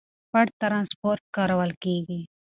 [0.31, 2.21] پټ ترانسپورت کارول کېږي.